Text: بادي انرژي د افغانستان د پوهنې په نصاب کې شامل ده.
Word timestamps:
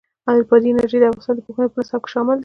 بادي 0.51 0.67
انرژي 0.71 0.97
د 0.99 1.03
افغانستان 1.09 1.35
د 1.35 1.39
پوهنې 1.45 1.67
په 1.71 1.77
نصاب 1.79 2.01
کې 2.03 2.09
شامل 2.13 2.35
ده. 2.37 2.39